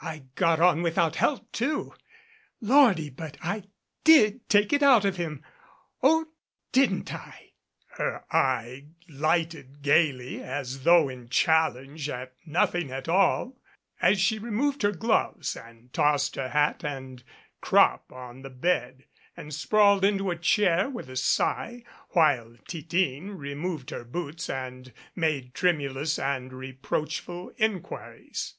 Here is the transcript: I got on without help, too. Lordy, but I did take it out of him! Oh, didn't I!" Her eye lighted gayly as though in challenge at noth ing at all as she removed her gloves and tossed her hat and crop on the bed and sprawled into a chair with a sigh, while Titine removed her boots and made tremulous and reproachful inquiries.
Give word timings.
I 0.00 0.22
got 0.36 0.60
on 0.60 0.82
without 0.82 1.16
help, 1.16 1.50
too. 1.50 1.92
Lordy, 2.60 3.10
but 3.10 3.36
I 3.42 3.64
did 4.04 4.48
take 4.48 4.72
it 4.72 4.80
out 4.80 5.04
of 5.04 5.16
him! 5.16 5.42
Oh, 6.04 6.26
didn't 6.70 7.12
I!" 7.12 7.54
Her 7.98 8.24
eye 8.32 8.86
lighted 9.08 9.82
gayly 9.82 10.40
as 10.40 10.84
though 10.84 11.08
in 11.08 11.28
challenge 11.28 12.08
at 12.08 12.32
noth 12.46 12.76
ing 12.76 12.92
at 12.92 13.08
all 13.08 13.56
as 14.00 14.20
she 14.20 14.38
removed 14.38 14.82
her 14.82 14.92
gloves 14.92 15.56
and 15.56 15.92
tossed 15.92 16.36
her 16.36 16.50
hat 16.50 16.84
and 16.84 17.24
crop 17.60 18.12
on 18.12 18.42
the 18.42 18.50
bed 18.50 19.06
and 19.36 19.52
sprawled 19.52 20.04
into 20.04 20.30
a 20.30 20.36
chair 20.38 20.88
with 20.88 21.10
a 21.10 21.16
sigh, 21.16 21.82
while 22.10 22.54
Titine 22.68 23.30
removed 23.36 23.90
her 23.90 24.04
boots 24.04 24.48
and 24.48 24.92
made 25.16 25.54
tremulous 25.54 26.20
and 26.20 26.52
reproachful 26.52 27.50
inquiries. 27.56 28.54